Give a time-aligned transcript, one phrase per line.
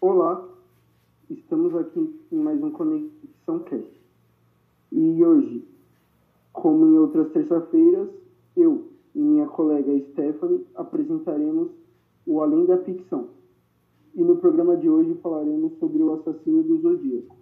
[0.00, 0.44] Olá,
[1.28, 4.00] estamos aqui em mais um Conexão Cast.
[4.92, 5.68] E hoje,
[6.52, 8.08] como em outras terça-feiras,
[8.56, 11.72] eu e minha colega Stephanie apresentaremos
[12.24, 13.30] o Além da Ficção.
[14.14, 17.34] E no programa de hoje falaremos sobre o assassino do Zodíaco.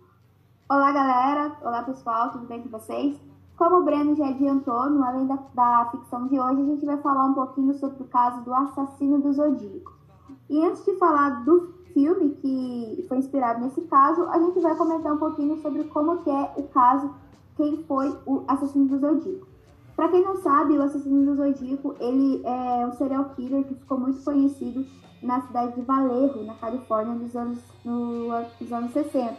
[0.71, 1.59] Olá, galera!
[1.61, 2.33] Olá, pessoal!
[2.33, 3.21] Tudo bem com vocês?
[3.59, 6.97] Como o Breno já adiantou, no Além da, da Ficção de hoje, a gente vai
[7.03, 9.93] falar um pouquinho sobre o caso do assassino do Zodíaco.
[10.49, 15.15] E antes de falar do filme que foi inspirado nesse caso, a gente vai comentar
[15.15, 17.11] um pouquinho sobre como que é o caso,
[17.57, 19.47] quem foi o assassino do Zodíaco.
[19.97, 23.99] Para quem não sabe, o assassino do Zodíaco, ele é um serial killer que ficou
[23.99, 24.85] muito conhecido
[25.23, 28.29] na cidade de Vallejo, na Califórnia, nos anos, no,
[28.61, 29.35] nos anos 60.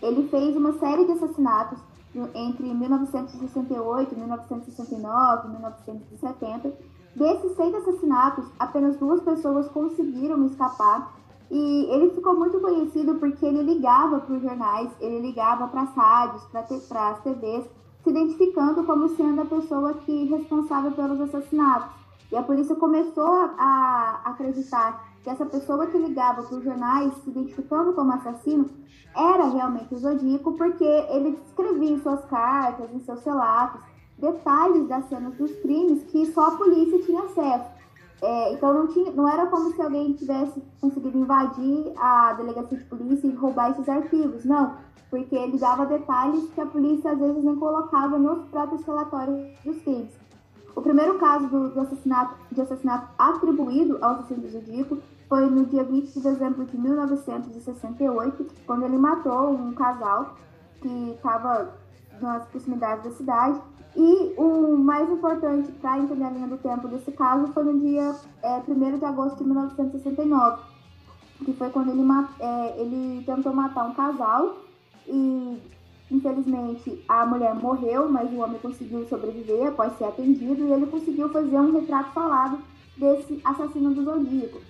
[0.00, 1.78] Ele fez uma série de assassinatos
[2.34, 6.72] entre 1968, 1969, 1970.
[7.14, 11.12] Desses seis assassinatos, apenas duas pessoas conseguiram escapar.
[11.52, 15.94] E ele ficou muito conhecido porque ele ligava para os jornais, ele ligava para as
[15.94, 16.42] rádios,
[16.88, 17.68] para as TVs,
[18.02, 21.90] se identificando como sendo a pessoa que responsável pelos assassinatos.
[22.32, 27.28] E a polícia começou a acreditar que essa pessoa que ligava para os jornais, se
[27.28, 28.70] identificando como assassino,
[29.14, 33.78] era realmente o Zodíaco, porque ele descrevia em suas cartas, em seus relatos,
[34.16, 37.81] detalhes das cenas dos crimes que só a polícia tinha acesso.
[38.22, 42.84] É, então não, tinha, não era como se alguém tivesse conseguido invadir a delegacia de
[42.84, 44.76] polícia e roubar esses arquivos, não,
[45.10, 49.82] porque ele dava detalhes que a polícia às vezes nem colocava nos próprios relatórios dos
[49.82, 50.22] crimes.
[50.74, 54.98] O primeiro caso do, do assassinato, de assassinato atribuído ao assassino Zodíaco
[55.28, 60.36] foi no dia 20 de dezembro de 1968, quando ele matou um casal
[60.80, 61.74] que estava
[62.20, 63.60] nas proximidades da cidade.
[63.94, 68.14] E o mais importante para entender a linha do tempo desse caso foi no dia
[68.42, 70.62] é, 1 de agosto de 1969,
[71.44, 72.02] que foi quando ele,
[72.40, 74.56] é, ele tentou matar um casal
[75.06, 75.60] e
[76.10, 81.28] infelizmente a mulher morreu, mas o homem conseguiu sobreviver após ser atendido e ele conseguiu
[81.28, 82.58] fazer um retrato falado
[82.96, 84.60] desse assassino do Zodíaco.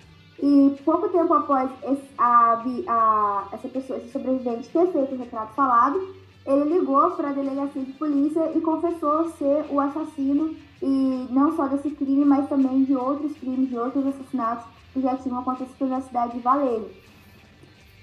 [0.42, 5.54] E pouco tempo após esse, a, a, essa pessoa, esse sobrevivente ter feito o retrato
[5.54, 6.00] falado,
[6.46, 11.68] ele ligou para a delegacia de polícia e confessou ser o assassino, e não só
[11.68, 16.00] desse crime, mas também de outros crimes, de outros assassinatos que já tinham acontecido na
[16.00, 16.90] cidade de Valeiro.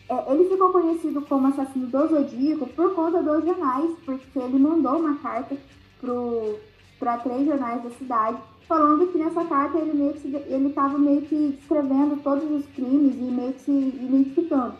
[0.07, 4.97] É, ele ficou conhecido como assassino do Zodíaco por conta dos jornais, porque ele mandou
[4.97, 5.55] uma carta
[6.97, 8.37] para três jornais da cidade
[8.69, 10.27] falando que nessa carta ele meio que
[10.67, 14.75] estava meio que escrevendo todos os crimes e meio que se identificando.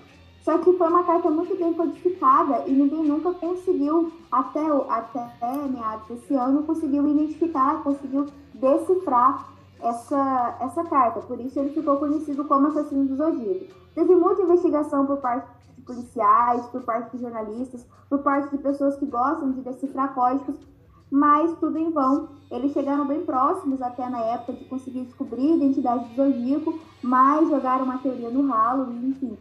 [0.50, 6.08] Só que foi uma carta muito bem codificada e ninguém nunca conseguiu, até, até meados
[6.08, 9.48] desse ano, conseguiu identificar, conseguiu decifrar
[9.80, 11.20] essa, essa carta.
[11.20, 13.76] Por isso ele ficou conhecido como assassino do Zodíaco.
[13.94, 18.96] Teve muita investigação por parte de policiais, por parte de jornalistas, por parte de pessoas
[18.96, 20.58] que gostam de decifrar códigos
[21.12, 22.30] mas tudo em vão.
[22.52, 27.50] Eles chegaram bem próximos até na época de conseguir descobrir a identidade do Zodíaco, mas
[27.50, 29.36] jogaram uma teoria no ralo, enfim.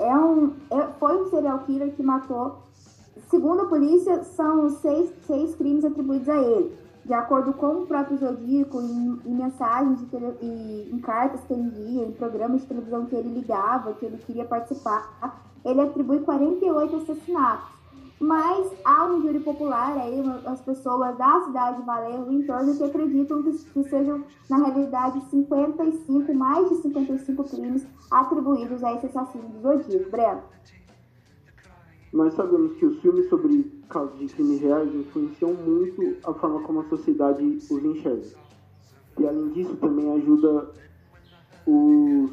[0.00, 2.56] É um, é, foi um serial killer que matou,
[3.28, 6.74] segundo a polícia, são seis, seis crimes atribuídos a ele.
[7.04, 11.62] De acordo com o próprio Zodíaco, em, em mensagens tele, e, em cartas que ele
[11.62, 16.96] envia, em programas de televisão que ele ligava, que ele queria participar, ele atribui 48
[16.96, 17.79] assassinatos
[18.20, 22.84] mas há um júri popular aí, as pessoas da cidade de Valeu em torno que
[22.84, 29.48] acreditam que, que sejam, na realidade, 55, mais de 55 crimes atribuídos a esse assassino
[29.48, 30.10] do Zodíaco.
[30.10, 30.42] Breno.
[32.12, 36.80] Nós sabemos que os filmes sobre casos de crimes reais influenciam muito a forma como
[36.80, 38.26] a sociedade os enxerga.
[39.18, 40.70] E além disso, também ajuda
[41.66, 42.30] os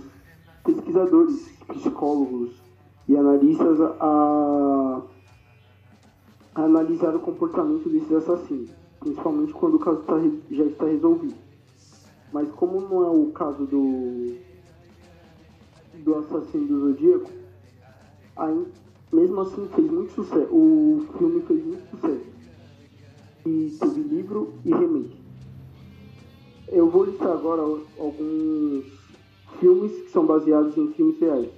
[0.65, 2.61] pesquisadores, psicólogos
[3.07, 5.01] e analistas a
[6.57, 10.15] a analisar o comportamento desses assassinos, principalmente quando o caso tá,
[10.49, 11.35] já está resolvido.
[12.33, 14.35] Mas como não é o caso do,
[16.03, 17.29] do assassino do Zodíaco,
[18.35, 18.65] aí,
[19.13, 20.51] mesmo assim fez muito sucesso.
[20.51, 22.25] O filme fez muito sucesso.
[23.45, 25.15] E teve livro e remake.
[26.69, 28.83] Eu vou listar agora alguns
[29.59, 31.49] filmes que são baseados em filmes reais.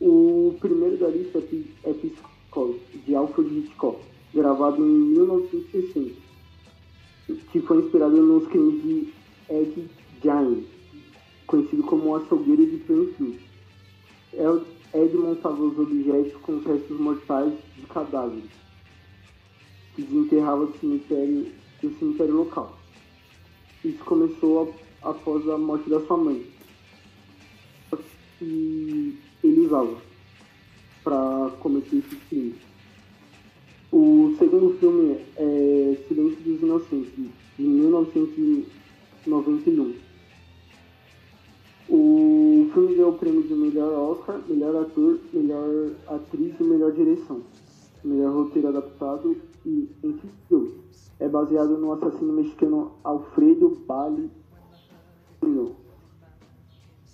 [0.00, 1.94] O primeiro da lista é, é
[3.06, 3.98] de Alfred Hitchcock,
[4.32, 6.14] gravado em 1960,
[7.50, 9.12] que foi inspirado nos crimes de
[9.50, 9.90] Ed
[10.22, 10.64] Gein,
[11.46, 13.40] conhecido como o açougueiro de Plainfield.
[14.94, 18.50] Ed montava os objetos com os restos mortais de cadáveres,
[19.94, 21.52] que desenterrava do cemitério,
[21.82, 22.78] do cemitério local.
[23.84, 26.46] Isso começou após a morte da sua mãe.
[28.40, 29.96] E ele usava
[31.04, 32.56] para cometer esses crimes.
[33.92, 37.12] O segundo filme é Silêncio dos Inocentes,
[37.56, 39.94] de 1991.
[41.88, 47.42] O filme ganhou o prêmio de melhor Oscar, melhor ator, melhor atriz e melhor direção,
[48.02, 51.12] melhor roteiro adaptado e entre outros.
[51.20, 54.28] É baseado no assassino mexicano Alfredo Bali.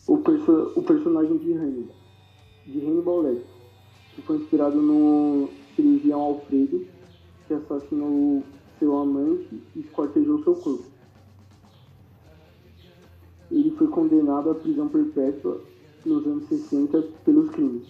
[0.07, 1.97] O, perso o personagem de Hannibal,
[2.65, 3.60] de Hannibal Lecter,
[4.21, 6.87] que foi inspirado no cirurgião Alfredo,
[7.47, 8.43] que assassinou
[8.79, 11.01] seu amante e esquartejou seu corpo
[13.51, 15.61] ele foi condenado à prisão perpétua
[16.07, 17.87] nos anos 60 pelos crimes.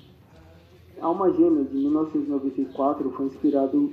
[1.00, 3.92] Alma Gêmea, de 1994, foi inspirado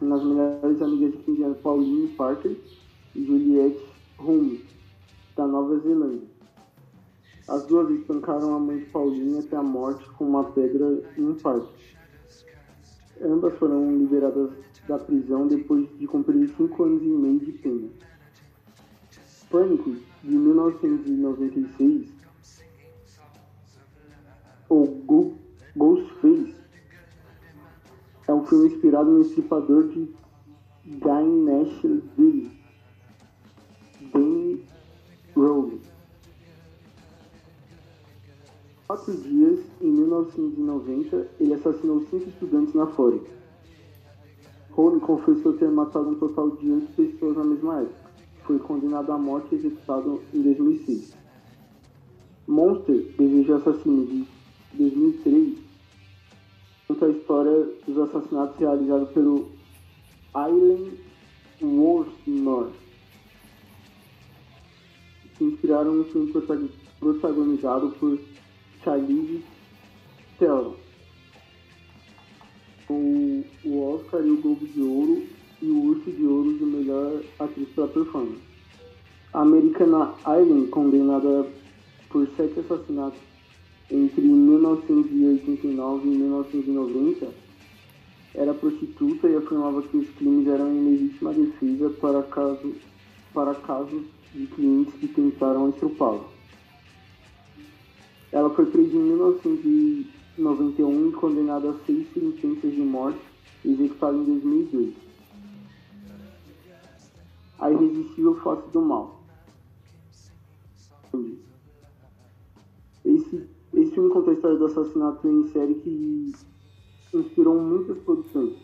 [0.00, 2.56] nas melhores amigas de 15 anos Pauline Parker
[3.14, 3.80] e Juliette
[4.18, 4.64] Hume,
[5.36, 6.33] da Nova Zelândia.
[7.46, 11.34] As duas espancaram a mãe de Pauline até a morte com uma pedra em um
[11.34, 11.94] parque.
[13.20, 14.50] Ambas foram liberadas
[14.88, 17.88] da prisão depois de cumprir cinco anos e meio de pena.
[19.50, 22.08] Pânico, de 1996,
[24.68, 24.86] o
[25.76, 26.54] Ghostface
[28.26, 30.08] é um filme inspirado no estripador de
[30.86, 32.50] Guy Nashville,
[34.12, 34.64] Danny
[35.36, 35.93] Rowley.
[38.86, 43.26] Quatro dias, em 1990, ele assassinou cinco estudantes na Flórida.
[44.70, 48.04] Rowley confessou ter matado um total de oito pessoas na mesma época
[48.44, 51.14] foi condenado à morte e executado em 2006.
[52.46, 54.26] Monster, Desejo Assassino, de
[54.74, 55.58] 2003,
[56.86, 59.50] conta a história dos assassinatos realizados pelo
[60.36, 60.92] Island
[61.62, 62.72] Worthmore,
[65.36, 66.32] que inspiraram um filme
[67.00, 68.18] protagonizado por
[68.84, 69.42] Charlize
[70.38, 70.74] Theron.
[72.90, 75.22] O, o Oscar e o Globo de Ouro
[75.62, 78.42] e o Urso de Ouro de melhor atriz pela performance.
[79.32, 81.46] A americana Aileen, condenada
[82.10, 83.18] por sete assassinatos
[83.90, 87.28] entre 1989 e 1990,
[88.34, 92.74] era prostituta e afirmava que os crimes eram em legítima defesa para, caso,
[93.32, 94.02] para casos
[94.34, 96.33] de clientes que tentaram estrupá-la.
[98.34, 103.20] Ela foi presa em 1991 e condenada a seis sentenças de morte,
[103.64, 105.04] executada em 2002
[107.58, 109.22] a irresistível face do mal.
[113.04, 116.32] Esse, esse filme conta a história do assassinato em série que
[117.14, 118.54] inspirou muitas produções.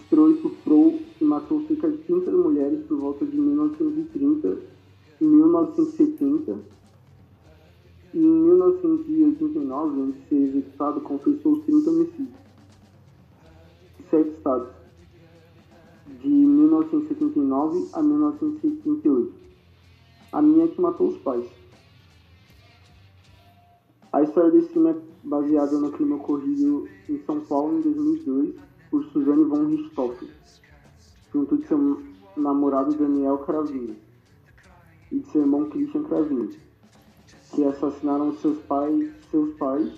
[0.00, 4.58] Estuprou, estuprou e matou cerca de 30 mulheres por volta de 1930
[5.20, 6.79] e 1970.
[8.12, 12.28] Em 1989, antes de ser executado, confessou 30 homicídios.
[14.10, 14.80] Sete estados
[16.20, 19.32] de 1979 a 1978.
[20.32, 21.46] A minha que matou os pais.
[24.12, 28.56] A história desse filme é baseada no crime ocorrido em São Paulo em 2002
[28.90, 30.28] por Suzanne von Richthofen,
[31.32, 32.02] junto de seu
[32.36, 33.96] namorado Daniel Cravinho
[35.12, 36.50] e de seu irmão Christian Cravinho,
[37.54, 39.92] que assassinaram seus pais, seus pais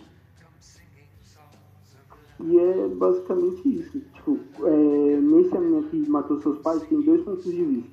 [2.44, 4.00] e é basicamente isso.
[4.00, 7.90] Tipo, é, nesse anime que matou seus pais, tem dois pontos de vista.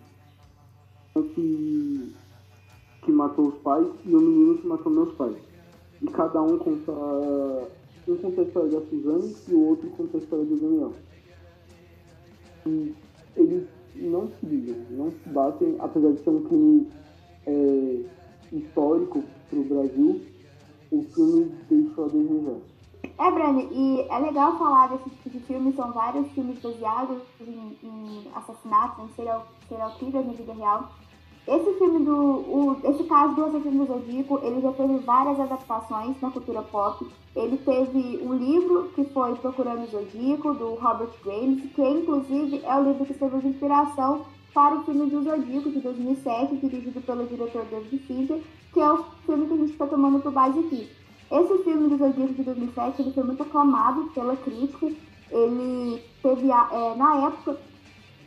[1.16, 2.16] Um que,
[3.04, 5.38] que matou os pais e o menino que matou meus pais.
[6.01, 6.92] E cada um conta.
[8.08, 10.94] Um conta a história da Suzane e o outro conta a história do Daniel.
[12.66, 12.96] E
[13.36, 16.88] eles não se ligam, não se batem, apesar de ser um crime
[17.46, 18.00] é,
[18.51, 20.22] histórico pro Brasil,
[20.91, 22.58] o filme deixou a desejar.
[23.18, 27.77] É, Brani, e é legal falar desse tipo de filme, são vários filmes baseados em,
[27.84, 30.89] em assassinatos, em serial, serial killers na vida real.
[31.48, 32.15] Esse filme do.
[32.15, 37.06] O, esse caso do assassino do Zodíaco, ele já teve várias adaptações na cultura pop.
[37.36, 42.75] Ele teve um livro que foi Procurando o Zodíaco, do Robert Graves, que inclusive é
[42.75, 47.25] o livro que serviu de inspiração para o filme do Zodíaco, de 2007, dirigido pelo
[47.25, 48.41] diretor David Fincher,
[48.80, 50.90] que é o filme que a gente está tomando por base aqui.
[51.30, 54.90] Esse filme do Zodíaco de 2007 ele foi muito aclamado pela crítica.
[55.30, 57.58] Ele teve, é, na época,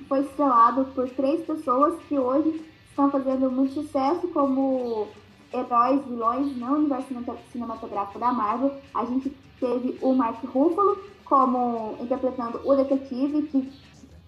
[0.06, 5.08] foi estrelado por três pessoas que hoje estão fazendo muito sucesso como
[5.54, 7.06] heróis, vilões no universo
[7.50, 8.74] cinematográfico da Marvel.
[8.92, 13.72] A gente teve o Mark Ruffalo como interpretando o detetive que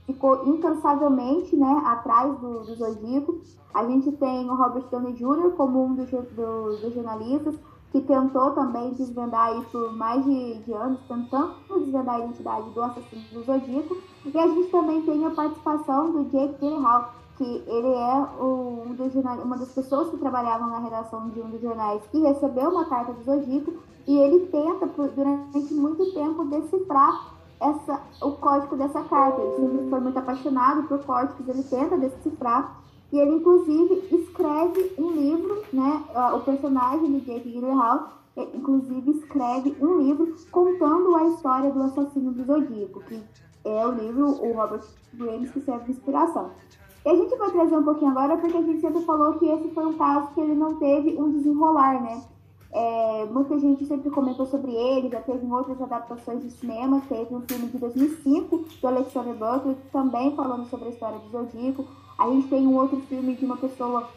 [0.07, 3.41] ficou incansavelmente né, atrás do, do Zodíaco.
[3.73, 5.53] A gente tem o Robert Downey Jr.
[5.57, 7.57] como um dos, do, jornalistas
[7.91, 12.83] que tentou também desvendar aí por mais de, de anos, tentando desvendar a identidade do
[12.83, 13.97] assassino do Zodíaco.
[14.25, 19.13] E a gente também tem a participação do Jake Gyllenhaal, que ele é um dos
[19.13, 19.39] jornal...
[19.39, 23.13] uma das pessoas que trabalhavam na redação de um dos jornais que recebeu uma carta
[23.13, 23.75] do Zodíaco
[24.07, 29.41] e ele tenta, por, durante muito tempo, decifrar essa, o código dessa carta.
[29.41, 32.81] Ele sempre foi muito apaixonado por códigos, ele tenta decifrar
[33.13, 36.03] e ele, inclusive, escreve um livro, né?
[36.35, 42.45] O personagem de Jake Gyllenhaal, inclusive, escreve um livro contando a história do assassino do
[42.45, 43.23] Zodíaco, que
[43.65, 46.51] é o livro o Robert Graves que serve de inspiração.
[47.05, 49.69] E a gente vai trazer um pouquinho agora, porque a gente sempre falou que esse
[49.71, 52.23] foi um caso que ele não teve um desenrolar, né?
[52.77, 57.41] É, muita gente sempre comentou sobre ele, já teve outras adaptações de cinema, teve um
[57.43, 61.85] filme de 2005 do Alexander Butler, também falando sobre a história do Zodíaco.
[62.19, 64.09] A gente tem um outro filme de uma pessoa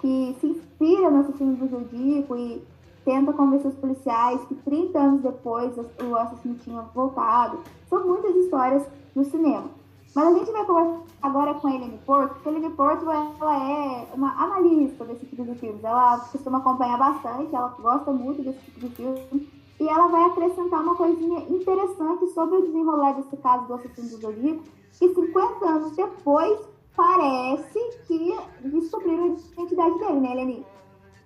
[0.00, 2.62] que se inspira no assassino do Zodíaco e
[3.04, 7.58] tenta convencer os policiais que 30 anos depois o assassino tinha voltado.
[7.86, 8.82] São muitas histórias
[9.14, 9.79] no cinema.
[10.14, 13.70] Mas a gente vai conversar agora com a Helene Porto, porque a Helene Porto ela
[13.70, 15.84] é uma analista desse tipo de filmes.
[15.84, 19.48] Ela costuma acompanhar bastante, ela gosta muito desse tipo de filme.
[19.78, 24.16] E ela vai acrescentar uma coisinha interessante sobre o desenrolar desse caso do assassino do
[24.16, 24.64] Zodíaco,
[24.98, 26.60] que 50 anos depois
[26.94, 30.66] parece que descobriram a identidade dele, né, Helene?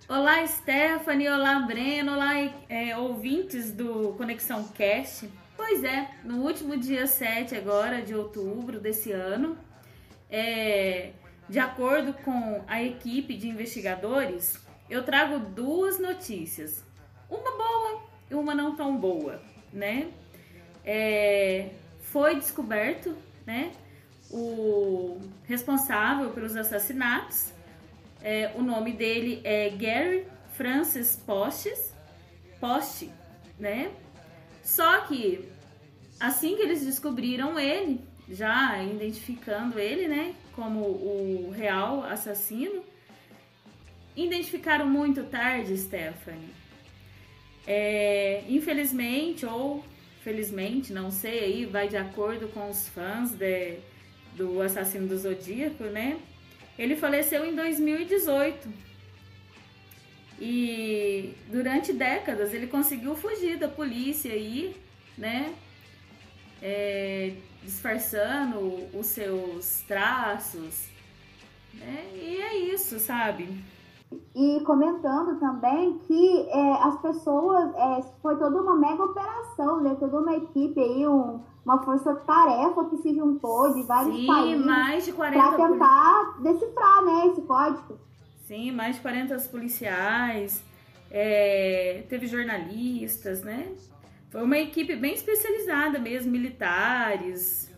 [0.08, 1.28] Olá, Stephanie.
[1.28, 2.12] Olá, Breno.
[2.12, 2.34] Olá,
[2.68, 5.28] é, ouvintes do Conexão Cast.
[5.66, 9.56] Pois é, no último dia 7 agora de outubro desse ano,
[10.30, 11.12] é,
[11.48, 16.84] de acordo com a equipe de investigadores, eu trago duas notícias.
[17.30, 19.40] Uma boa e uma não tão boa,
[19.72, 20.12] né?
[20.84, 21.70] É,
[22.12, 23.16] foi descoberto,
[23.46, 23.72] né?
[24.30, 27.54] O responsável pelos assassinatos.
[28.22, 31.94] É, o nome dele é Gary Francis Postes,
[32.60, 33.10] Poste,
[33.58, 33.90] né?
[34.62, 35.53] Só que
[36.18, 42.82] assim que eles descobriram ele, já identificando ele, né, como o real assassino,
[44.16, 46.50] identificaram muito tarde Stephanie.
[47.66, 49.84] É, infelizmente ou
[50.22, 53.78] felizmente, não sei, aí vai de acordo com os fãs de,
[54.34, 56.18] do assassino do Zodíaco, né?
[56.78, 58.68] Ele faleceu em 2018
[60.40, 64.74] e durante décadas ele conseguiu fugir da polícia aí,
[65.16, 65.54] né?
[66.66, 68.58] É, disfarçando
[68.98, 70.88] os seus traços.
[71.74, 72.10] Né?
[72.14, 73.62] E é isso, sabe?
[74.34, 79.96] E comentando também que é, as pessoas, é, foi toda uma mega operação, né?
[79.98, 85.04] Toda uma equipe aí, um, uma força-tarefa que se juntou de vários Sim, países mais
[85.04, 87.98] de 40 para tentar decifrar, né, esse código.
[88.46, 90.62] Sim, mais de 40 policiais,
[91.10, 93.72] é, teve jornalistas, né?
[94.34, 97.72] Foi uma equipe bem especializada mesmo, militares.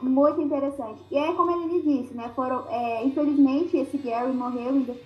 [0.00, 1.02] Muito interessante.
[1.10, 2.30] E é como ele disse, né?
[2.36, 4.96] Foram, é, infelizmente, esse Gary morreu em,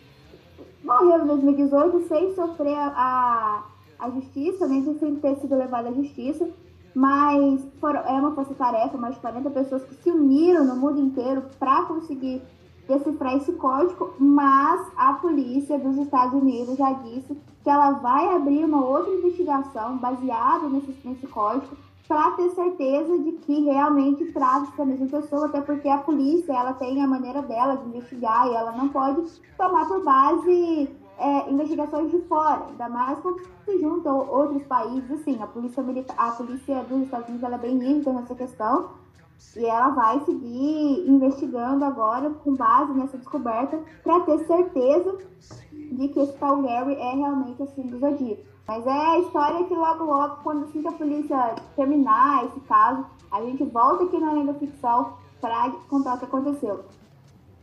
[0.84, 3.64] morreu em 2018 sem sofrer a,
[3.98, 6.50] a justiça, nem sem ter sido levado à justiça.
[6.94, 11.44] Mas foram, é uma força-tarefa, mais de 40 pessoas que se uniram no mundo inteiro
[11.58, 12.42] para conseguir
[12.86, 18.64] decifrar esse código, mas a polícia dos Estados Unidos já disse que ela vai abrir
[18.64, 21.76] uma outra investigação baseada nesse, nesse código
[22.08, 26.72] para ter certeza de que realmente trata-se da mesma pessoa, até porque a polícia ela
[26.72, 32.10] tem a maneira dela de investigar e ela não pode tomar por base é, investigações
[32.10, 35.84] de fora, ainda mais quando se juntam outros países, assim, a polícia,
[36.16, 38.90] a polícia dos Estados Unidos ela é bem rígida nessa questão,
[39.56, 45.18] e ela vai seguir investigando agora com base nessa descoberta para ter certeza
[45.72, 48.42] de que esse tal Gary é realmente assim do Zodíaco.
[48.68, 53.04] Mas é a história que logo logo, quando assim que a polícia terminar esse caso,
[53.30, 56.84] a gente volta aqui na Lenda Ficção para contar o que aconteceu.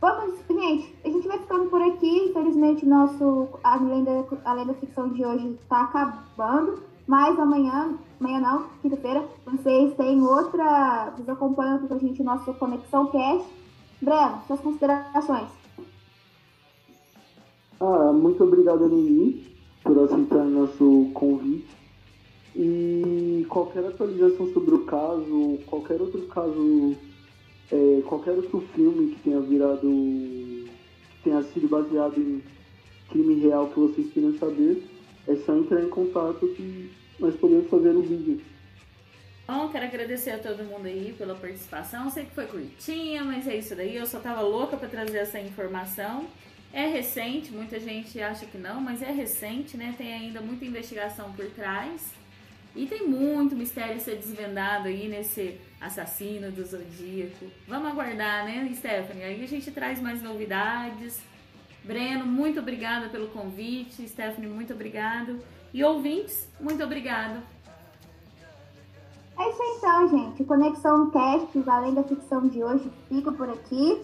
[0.01, 2.29] Vamos, gente, a gente vai ficando por aqui.
[2.29, 6.83] Infelizmente, nosso, a, lenda, a Lenda Ficção de hoje está acabando.
[7.07, 11.11] Mas amanhã, amanhã não, quinta-feira, vocês têm outra.
[11.11, 13.47] Vocês acompanham com a gente o nosso Conexão Cast.
[14.01, 15.47] Breno, suas considerações.
[17.79, 19.45] Ah, muito obrigado, Aline,
[19.83, 21.77] por aceitar nosso convite.
[22.55, 26.95] E qualquer atualização sobre o caso, qualquer outro caso,
[27.71, 30.69] é, qualquer outro filme que tenha virado, que
[31.23, 32.43] tenha sido baseado em
[33.09, 34.83] crime real que vocês queiram saber,
[35.27, 38.41] é só entrar em contato que nós podemos fazer o vídeo.
[39.47, 42.09] Bom, quero agradecer a todo mundo aí pela participação.
[42.09, 43.95] Sei que foi curtinha, mas é isso daí.
[43.95, 46.27] Eu só tava louca para trazer essa informação.
[46.73, 49.95] É recente, muita gente acha que não, mas é recente, né?
[49.97, 52.13] Tem ainda muita investigação por trás.
[52.75, 57.45] E tem muito mistério a ser desvendado aí nesse assassino do Zodíaco.
[57.67, 59.23] Vamos aguardar, né, Stephanie?
[59.23, 61.21] Aí a gente traz mais novidades.
[61.83, 64.07] Breno, muito obrigada pelo convite.
[64.07, 65.39] Stephanie, muito obrigado.
[65.77, 67.39] E ouvintes, muito obrigado.
[69.37, 70.43] É isso então, gente.
[70.43, 74.01] Conexão Cast, além da ficção de hoje, fica por aqui.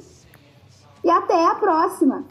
[1.03, 2.25] E até a próxima!